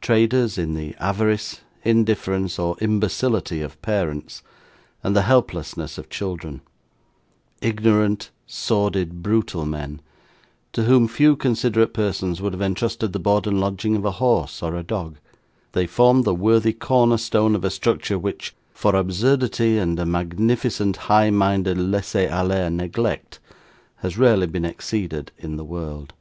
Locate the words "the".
0.72-0.94, 5.14-5.20, 13.12-13.18, 16.24-16.34, 25.58-25.62